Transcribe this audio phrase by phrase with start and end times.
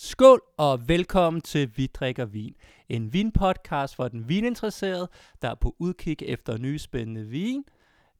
[0.00, 2.54] Skål og velkommen til Vi drikker vin.
[2.88, 5.08] En vinpodcast for den vininteresserede,
[5.42, 7.64] der er på udkig efter nye spændende vin,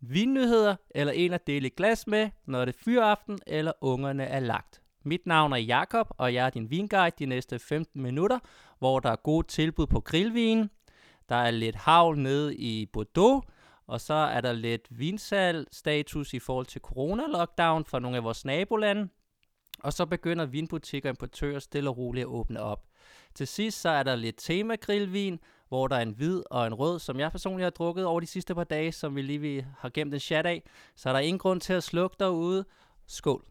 [0.00, 4.40] vinnyheder eller en at dele et glas med, når det er fyraften eller ungerne er
[4.40, 4.82] lagt.
[5.04, 8.38] Mit navn er Jakob og jeg er din vinguide de næste 15 minutter,
[8.78, 10.70] hvor der er gode tilbud på grillvin.
[11.28, 13.44] Der er lidt havl nede i Bordeaux,
[13.86, 18.44] og så er der lidt vinsalg status i forhold til corona-lockdown fra nogle af vores
[18.44, 19.08] nabolande.
[19.82, 22.86] Og så begynder vinbutikker og importører stille og roligt at åbne op.
[23.34, 26.74] Til sidst så er der lidt tema grillvin, hvor der er en hvid og en
[26.74, 29.88] rød, som jeg personligt har drukket over de sidste par dage, som vi lige har
[29.88, 30.62] gemt en chat af.
[30.94, 32.64] Så er der ingen grund til at slukke derude.
[33.06, 33.44] Skål!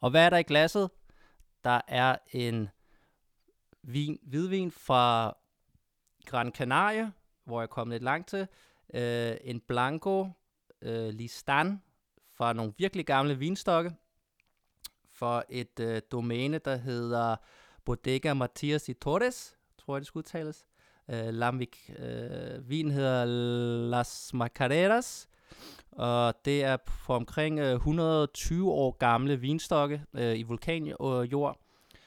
[0.00, 0.90] Og hvad er der i glasset?
[1.64, 2.68] Der er en
[3.82, 5.36] vin, hvidvin fra
[6.26, 7.10] Gran Canaria,
[7.44, 8.46] hvor jeg er kommet lidt langt til.
[8.94, 10.28] Øh, en Blanco
[10.82, 11.82] øh, Listan
[12.38, 13.92] fra nogle virkelig gamle vinstokke
[15.12, 17.36] for et øh, domæne, der hedder
[17.84, 20.64] Bodega Matias i Torres, tror jeg det skulle udtales.
[21.10, 21.90] Øh, Lamvik.
[21.98, 23.24] Øh, vin hedder
[23.90, 25.28] Las Macareras,
[25.92, 31.58] og det er på omkring øh, 120 år gamle vinstokke øh, i vulkanjord.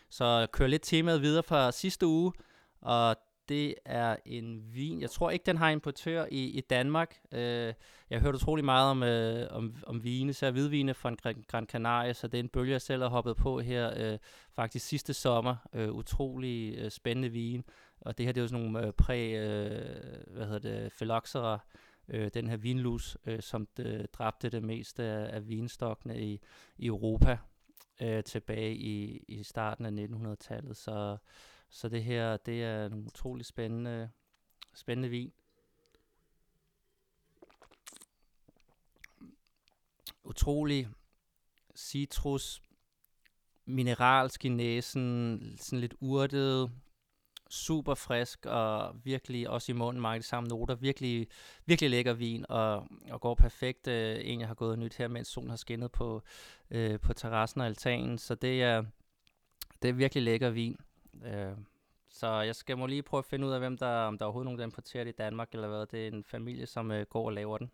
[0.09, 2.33] Så jeg kører lidt temaet videre fra sidste uge,
[2.81, 3.15] og
[3.51, 5.01] det er en vin.
[5.01, 7.19] Jeg tror ikke, den har importør i, i Danmark.
[7.31, 7.73] Øh,
[8.09, 11.15] jeg har hørt utrolig meget om, øh, om, om vine, så hvidvine fra
[11.47, 14.17] Gran Canaria, så det er en bølge, jeg selv har hoppet på her øh,
[14.55, 15.55] faktisk sidste sommer.
[15.73, 17.63] Øh, utrolig øh, spændende vin.
[18.01, 21.59] Og det her, det er jo sådan nogle øh, præ, øh, hvad hedder det, phylloxera,
[22.07, 26.41] øh, den her vinlus, øh, som det, dræbte det meste af, af vinstokkene i,
[26.77, 27.37] i Europa
[28.01, 30.77] øh, tilbage i, i starten af 1900-tallet.
[30.77, 31.17] Så
[31.71, 34.09] så det her, det er en utrolig spændende,
[34.73, 35.31] spændende vin.
[40.23, 40.87] Utrolig
[41.75, 42.61] citrus,
[43.65, 46.71] mineralsk i næsen, sådan lidt urtet,
[47.49, 50.75] super frisk og virkelig også i munden mange de samme noter.
[50.75, 51.27] Virkelig,
[51.65, 53.87] virkelig lækker vin og, og går perfekt.
[53.87, 56.21] Øh, en, jeg har gået nyt her, mens solen har skinnet på,
[56.71, 58.17] øh, på terrassen og altanen.
[58.17, 58.83] Så det er,
[59.81, 60.77] det er virkelig lækker vin.
[61.25, 61.51] Øh,
[62.09, 64.27] så jeg skal må lige prøve at finde ud af, hvem der, om der er
[64.27, 65.85] overhovedet nogen, der importerer det i Danmark, eller hvad.
[65.85, 67.71] Det er en familie, som øh, går og laver den.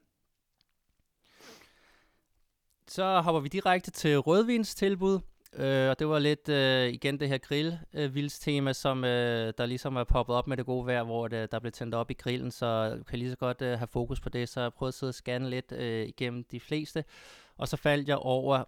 [2.88, 5.20] Så hopper vi direkte til rødvinstilbud.
[5.54, 9.96] Øh, og det var lidt øh, igen det her grill-vildstema, øh, som øh, der ligesom
[9.96, 12.52] er poppet op med det gode vejr, hvor det, der blev tændt op i grillen,
[12.52, 14.50] så du kan lige så godt øh, have fokus på det.
[14.50, 17.04] Så jeg prøvede at sidde og scanne lidt øh, igennem de fleste.
[17.58, 18.64] Og så faldt jeg over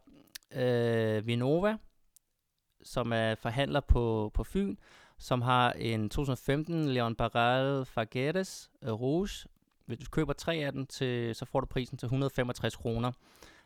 [0.56, 1.78] øh, Vinova,
[2.84, 4.76] som er forhandler på, på Fyn,
[5.18, 9.48] som har en 2015 Leon Barral Fagueres øh, Rouge.
[9.86, 13.12] Hvis du køber tre af dem, til, så får du prisen til 165 kroner.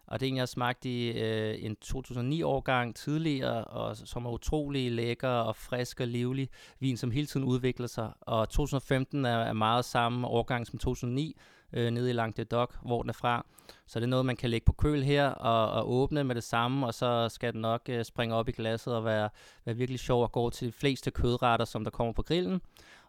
[0.08, 4.32] Og det er en, jeg har smagt i øh, en 2009-årgang tidligere, og som er
[4.32, 8.12] utrolig lækker og frisk og livlig vin, som hele tiden udvikler sig.
[8.22, 11.38] Og 2015 er, er meget samme årgang som 2009,
[11.74, 13.46] øh, nede i Languedoc, hvor den er fra.
[13.88, 16.44] Så det er noget, man kan lægge på køl her og, og åbne med det
[16.44, 19.30] samme, og så skal den nok øh, springe op i glasset og være,
[19.66, 22.62] være virkelig sjov og gå til de fleste kødretter, som der kommer på grillen.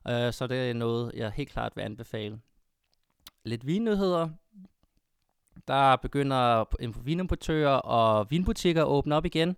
[0.08, 2.40] Øh, så det er noget, jeg helt klart vil anbefale.
[3.44, 4.28] Lidt vinnyheder.
[5.68, 6.64] Der begynder
[7.02, 9.56] vinimportører og vinbutikker at åbne op igen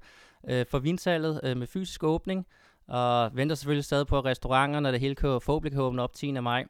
[0.49, 2.47] øh, for vinsalget øh, med fysisk åbning.
[2.88, 6.33] Og venter selvfølgelig stadig på, at restauranterne, det hele kan forhåbentlig kan åbne op 10.
[6.33, 6.67] maj.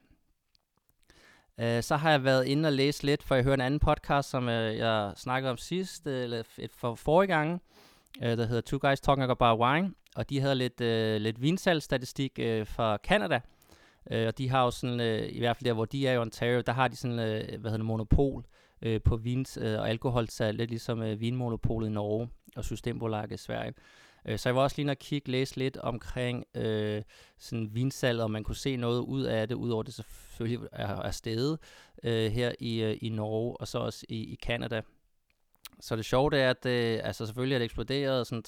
[1.61, 4.31] Øh, så har jeg været inde og læse lidt, for jeg hørte en anden podcast,
[4.31, 6.43] som øh, jeg snakkede om sidst, øh, eller
[6.77, 7.63] for forrige gang,
[8.21, 10.81] der hedder Two Guys Talking About Wine, og de havde lidt,
[11.23, 13.41] lidt vinsalgsstatistik uh, fra Canada,
[14.11, 15.01] og de har jo sådan,
[15.31, 17.77] i hvert fald der, hvor de er i Ontario, der har de sådan, hvad hedder
[17.77, 18.45] det, monopol
[19.05, 23.69] på vins og alkoholsalg, lidt ligesom vinmonopolet i Norge og Systembolaget i Sverige.
[23.69, 23.75] Øh,
[24.29, 27.03] Øh, så jeg var også lige at kigge, læse lidt omkring øh,
[27.39, 31.11] sådan vinsalget, om man kunne se noget ud af det, udover det selvfølgelig er, er
[31.11, 31.59] stedet
[32.03, 34.83] øh, her i, øh, i Norge, og så også i, i Canada.
[35.81, 38.45] Så det sjove er, at det, altså selvfølgelig er det eksploderet sådan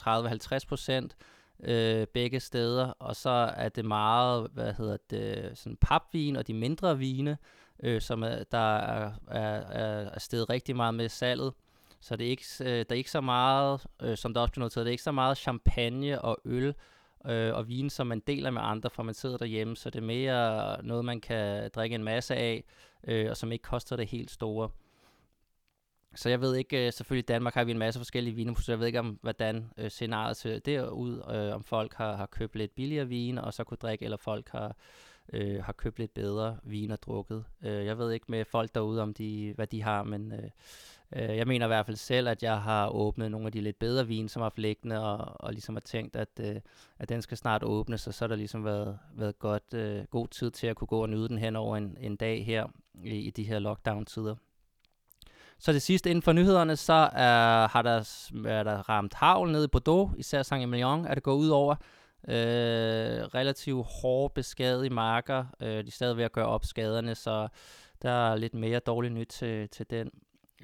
[0.62, 1.17] 30-50 procent
[1.64, 6.55] øh, begge steder, og så er det meget, hvad hedder det, sådan papvin og de
[6.55, 7.38] mindre vine,
[7.82, 11.52] øh, som er, der er, er, er, er steget rigtig meget med salget.
[12.00, 14.62] Så det er ikke, øh, der er ikke så meget, øh, som der også blev
[14.62, 16.75] noteret, det er ikke så meget champagne og øl
[17.27, 19.77] øh, og vin, som man deler med andre, for man sidder derhjemme.
[19.77, 22.65] Så det er mere noget, man kan drikke en masse af,
[23.05, 24.71] øh, og som ikke koster det helt store.
[26.15, 28.73] Så jeg ved ikke, øh, selvfølgelig i Danmark har vi en masse forskellige vine, så
[28.73, 32.56] jeg ved ikke, om hvordan øh, scenariet ser derud, øh, om folk har, har købt
[32.56, 34.77] lidt billigere vin, og så kunne drikke, eller folk har,
[35.33, 37.45] øh, har købt lidt bedre vin og drukket.
[37.62, 40.50] Øh, jeg ved ikke med folk derude, om de, hvad de har, men øh,
[41.16, 43.78] Øh, jeg mener i hvert fald selv, at jeg har åbnet nogle af de lidt
[43.78, 46.56] bedre vin, som har haft liggende, og, og ligesom har tænkt, at, øh,
[46.99, 50.28] at den skal snart åbnes, og så har der ligesom været, været godt, øh, god
[50.28, 52.66] tid til at kunne gå og nyde den hen over en, en dag her
[53.05, 54.34] i, i de her lockdown-tider.
[55.58, 59.64] Så det sidste inden for nyhederne, så er, har der, er der ramt havl nede
[59.64, 61.75] i Bordeaux, især Saint-Emilion er det gået ud over.
[62.28, 62.34] Øh,
[63.34, 65.44] relativt hårde beskadigede marker.
[65.61, 67.49] Øh, de er stadig ved at gøre op skaderne, så
[68.02, 70.11] der er lidt mere dårligt nyt til, til den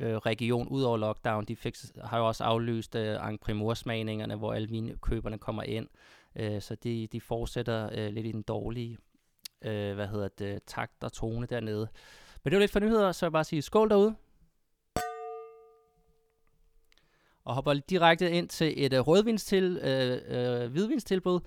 [0.00, 1.44] øh, region ud over lockdown.
[1.44, 5.88] De fik, har jo også aflyst øh, Primor-smagningerne, hvor alle vinkøberne kommer ind.
[6.36, 8.98] Øh, så de, de fortsætter øh, lidt i den dårlige
[9.64, 11.88] øh, hvad hedder det, takt og tone dernede.
[12.44, 14.14] Men det var lidt for nyheder, så jeg bare sige skål derude.
[17.44, 21.40] Og hopper direkte ind til et øh, rødvinstil, øh, øh, hvidvinstilbud.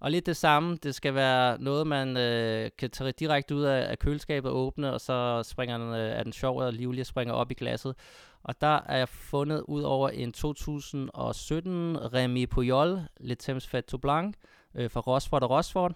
[0.00, 3.90] Og lidt det samme, det skal være noget, man øh, kan tage direkte ud af,
[3.90, 7.06] af køleskabet og åbne, og så springer den, øh, er den sjov og livlig og
[7.06, 7.94] springer op i glasset.
[8.42, 14.34] Og der er jeg fundet ud over en 2017 Remy Pujol Le Temps Fat Blanc
[14.74, 15.94] øh, fra Rosford og Rosford.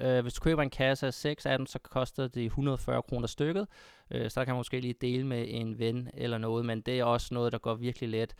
[0.00, 3.26] Øh, hvis du køber en kasse af 6 af dem, så koster det 140 kroner
[3.26, 3.66] stykket.
[4.10, 7.04] Øh, så kan man måske lige dele med en ven eller noget, men det er
[7.04, 8.34] også noget, der går virkelig let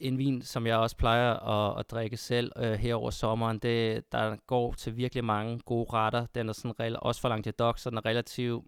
[0.00, 4.12] en vin, som jeg også plejer at, at drikke selv øh, her over sommeren, det,
[4.12, 6.26] der går til virkelig mange gode retter.
[6.34, 8.64] Den er sådan, også for Languedoc, så den er relativt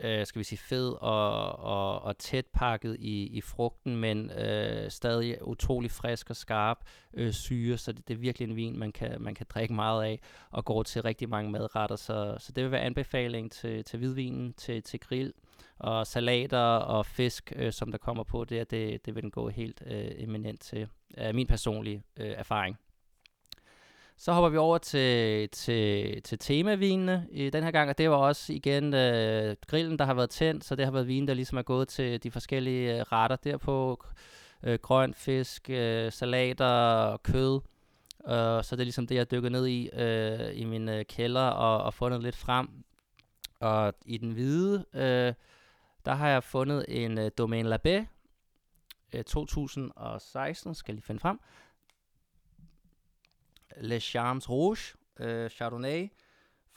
[0.00, 4.90] øh, skal vi sige, fed og, og, og tæt pakket i, i frugten, men øh,
[4.90, 6.78] stadig utrolig frisk og skarp
[7.14, 10.04] øh, syre, så det, det er virkelig en vin, man kan, man kan drikke meget
[10.04, 10.20] af,
[10.50, 14.52] og går til rigtig mange madretter, så, så det vil være anbefaling til, til hvidvinen,
[14.52, 15.32] til, til grill,
[15.78, 19.48] og salater og fisk, øh, som der kommer på det, det, det vil den gå
[19.48, 22.78] helt øh, eminent til, af min personlige øh, erfaring.
[24.16, 28.16] Så hopper vi over til, til, til temavinene i den her gang, og det var
[28.16, 31.58] også igen øh, grillen, der har været tændt, så det har været vin, der ligesom
[31.58, 34.04] er gået til de forskellige øh, retter derpå.
[34.62, 37.60] Øh, grøn fisk, øh, salater, kød.
[38.26, 41.48] Øh, så det er ligesom det, jeg dykker ned i øh, i min øh, kælder
[41.48, 42.68] og, og fundet lidt frem.
[43.60, 45.34] Og i den hvide, øh,
[46.04, 48.06] der har jeg fundet en øh, Domaine Labé
[49.12, 51.40] øh, 2016, skal jeg lige finde frem.
[53.76, 56.08] Le Charmes Rouge, øh, Chardonnay,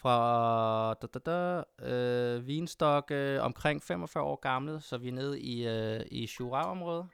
[0.02, 5.42] fra da, da, da, øh, vinstok øh, omkring 45 år gamle, så vi er nede
[5.42, 7.08] i, øh, i Jura-området.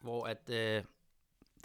[0.00, 0.84] Hvor at, øh,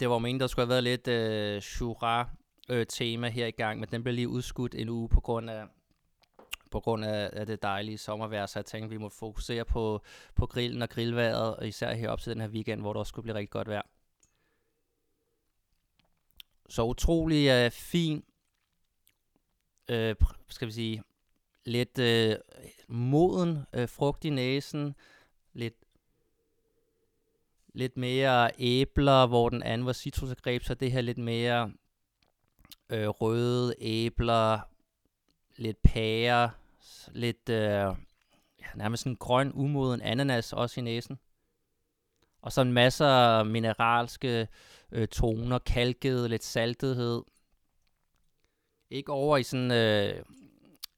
[0.00, 3.88] det var meningen, der skulle have været lidt øh, Jura-tema øh, her i gang, men
[3.88, 5.64] den blev lige udskudt en uge på grund af
[6.70, 10.02] på grund af, af det dejlige sommervejr, så jeg tænkte, at vi må fokusere på,
[10.34, 13.22] på grillen og grillværet, og især herop til den her weekend, hvor der også skulle
[13.22, 13.82] blive rigtig godt vejr.
[16.68, 18.24] Så utrolig uh, fin,
[19.88, 20.14] øh,
[20.48, 21.02] skal vi sige,
[21.64, 22.36] lidt øh,
[22.88, 24.94] moden øh, frugt i næsen,
[27.74, 31.72] lidt mere æbler, hvor den anden var citrusgreb, så det her lidt mere
[32.90, 34.60] øh, røde æbler,
[35.56, 36.50] lidt pære,
[37.12, 37.94] lidt øh,
[38.60, 41.18] ja, nærmest en grøn, umoden ananas også i næsen.
[42.42, 43.04] Og så en masse
[43.44, 44.48] mineralske
[44.92, 47.22] øh, toner, kalket, lidt saltethed.
[48.90, 50.24] Ikke over i sådan, øh,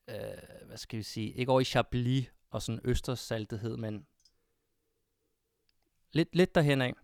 [0.08, 4.06] øh, hvad skal vi sige, ikke over i Chablis og sådan østerssaltethed, men
[6.12, 6.94] lidt, lidt derhen af.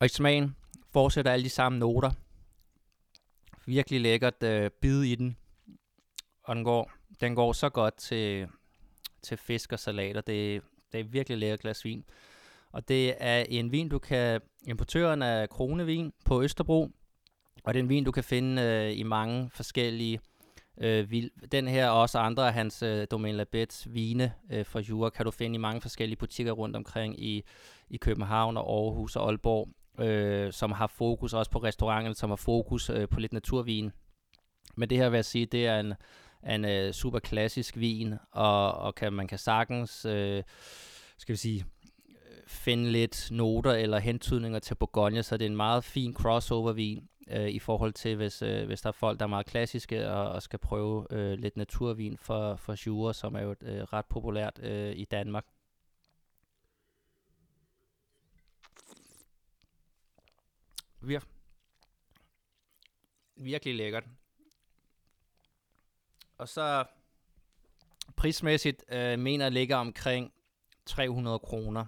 [0.00, 0.56] Og i smagen
[0.92, 2.10] fortsætter alle de samme noter
[3.66, 5.36] virkelig lækkert øh, bid i den.
[6.44, 8.48] Og den går, den går så godt til,
[9.22, 10.20] til fisk og salater.
[10.20, 12.04] Det, det er virkelig lækkert glas vin.
[12.72, 14.40] Og det er en vin, du kan...
[14.66, 16.90] Importøren er Kronevin på Østerbro.
[17.64, 20.20] Og det er en vin, du kan finde øh, i mange forskellige
[20.80, 24.80] øh, vil, den her og også andre af hans øh, Domaine Labets vine øh, fra
[24.80, 27.44] Jura kan du finde i mange forskellige butikker rundt omkring i,
[27.90, 29.68] i København og Aarhus og Aalborg
[30.00, 33.90] øh, som har fokus også på restauranten, som har fokus øh, på lidt naturvin.
[34.76, 35.94] Men det her vil jeg sige, det er en,
[36.48, 40.42] en øh, super klassisk vin, og, og kan, man kan sagtens, øh,
[41.18, 41.64] skal vi sige,
[42.08, 42.14] øh,
[42.46, 47.48] finde lidt noter eller hentydninger til Bourgogne, så det er en meget fin crossover-vin øh,
[47.48, 50.42] i forhold til, hvis, øh, hvis der er folk, der er meget klassiske og, og
[50.42, 54.92] skal prøve øh, lidt naturvin for, for Jura, som er jo øh, ret populært øh,
[54.96, 55.46] i Danmark.
[61.02, 61.26] Vir-
[63.36, 64.04] virkelig lækkert.
[66.38, 66.84] Og så
[68.16, 70.32] prismæssigt øh, mener jeg ligger omkring
[70.86, 71.84] 300 kroner.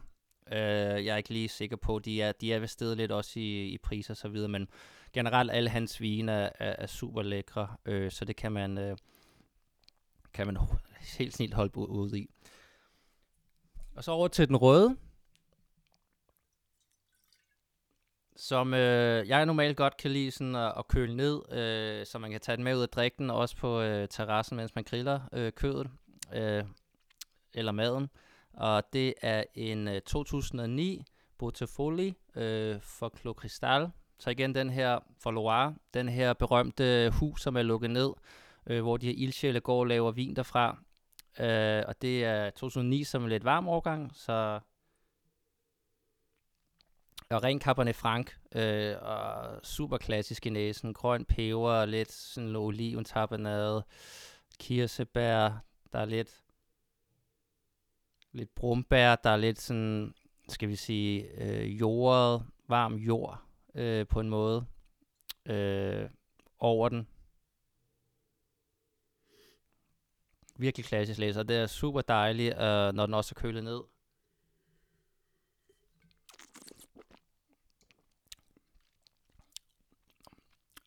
[0.47, 0.59] Øh,
[1.05, 3.67] jeg er ikke lige sikker på, de er, de er ved stedet lidt også i,
[3.67, 4.69] i pris og så videre, men
[5.13, 8.97] generelt alle hans vine er, er, er super lækre, øh, så det kan man, øh,
[10.33, 10.59] kan man
[11.19, 12.31] helt snilt holde ud i.
[13.97, 14.97] Og så over til den røde,
[18.37, 22.31] som øh, jeg normalt godt kan lide sådan at, at køle ned, øh, så man
[22.31, 25.21] kan tage den med ud og drikke den, også på øh, terrassen, mens man griller
[25.33, 25.91] øh, kødet
[26.35, 26.65] øh,
[27.55, 28.11] eller maden.
[28.53, 31.05] Og det er en øh, 2009
[31.39, 33.91] Botafoli øh, for Clos Cristal.
[34.23, 38.13] Så igen den her for Loire, den her berømte hus, som er lukket ned,
[38.67, 40.79] øh, hvor de her ildsjæle går og laver vin derfra.
[41.41, 44.61] Øh, og det er 2009 som en lidt varm årgang, så
[47.31, 53.85] og ren Cabernet Franc, øh, og super klassisk i næsen, grøn peber, lidt sådan oliventapenade,
[54.59, 56.43] kirsebær, der er lidt,
[58.33, 60.15] lidt brumbær, der er lidt sådan,
[60.49, 64.67] skal vi sige, øh, jordet, varm jord øh, på en måde
[65.47, 66.11] øh,
[66.59, 67.09] over den.
[70.57, 73.81] Virkelig klassisk læser, det er super dejligt, øh, når den også er kølet ned.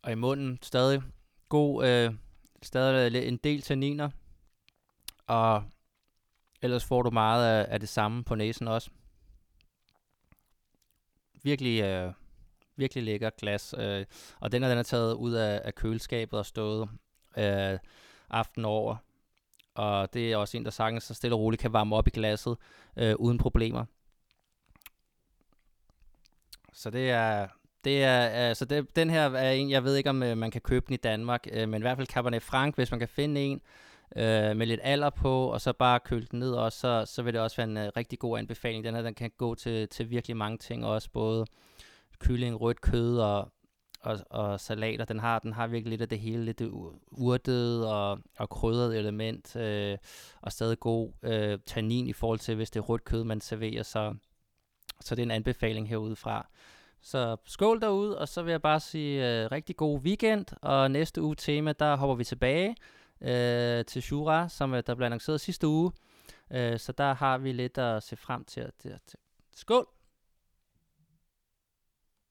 [0.02, 1.02] Og i munden stadig
[1.50, 2.14] god, øh,
[2.62, 4.10] stadig en del tanniner.
[5.28, 5.64] Og
[6.62, 8.90] ellers får du meget af, af det samme på næsen også.
[11.44, 12.14] Virkelig, øh,
[12.78, 13.76] virkelig lækker glas.
[13.78, 14.06] Øh,
[14.40, 16.90] og den er, den er taget ud af, af køleskabet og stået
[17.38, 17.80] øh,
[18.30, 18.96] aften over.
[19.76, 22.12] Og det er også en, der sagtens så stille og roligt kan varme op i
[22.12, 22.58] glasset
[22.98, 23.86] øh, uden problemer.
[26.74, 27.48] Så det er,
[27.84, 30.62] det er, altså det, den her er en, jeg ved ikke om øh, man kan
[30.62, 33.42] købe den i Danmark, øh, men i hvert fald Cabernet Franc, hvis man kan finde
[33.42, 33.62] en
[34.16, 37.34] øh, med lidt alder på, og så bare køle den ned også, så, så vil
[37.34, 38.84] det også være en øh, rigtig god anbefaling.
[38.84, 41.46] Den her, den kan gå til, til virkelig mange ting også, både
[42.20, 43.52] kylling, rødt kød og,
[44.02, 45.06] og, og salater.
[45.06, 46.62] Den har, den har virkelig lidt af det hele, lidt
[47.12, 49.98] urtet og, og krydret element, øh,
[50.42, 53.84] og stadig god øh, tannin i forhold til, hvis det er rødt kød, man serverer,
[53.84, 54.16] så,
[55.02, 56.48] så det er en anbefaling herudefra.
[57.02, 61.22] Så skål derude, og så vil jeg bare sige øh, rigtig god weekend, og næste
[61.22, 62.76] uge tema, der hopper vi tilbage
[63.22, 65.92] øh, til Shura, som øh, der blev annonceret sidste uge.
[66.52, 68.72] Øh, så der har vi lidt at se frem til.
[68.80, 69.20] til, til.
[69.56, 69.95] Skål!